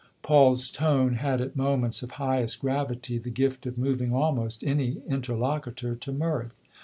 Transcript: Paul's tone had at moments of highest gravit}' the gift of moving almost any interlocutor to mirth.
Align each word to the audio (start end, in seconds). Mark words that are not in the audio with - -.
Paul's 0.23 0.71
tone 0.71 1.13
had 1.17 1.41
at 1.41 1.55
moments 1.55 2.01
of 2.01 2.09
highest 2.13 2.59
gravit}' 2.63 3.21
the 3.21 3.29
gift 3.29 3.67
of 3.67 3.77
moving 3.77 4.11
almost 4.15 4.63
any 4.63 4.97
interlocutor 5.07 5.93
to 5.95 6.11
mirth. 6.11 6.55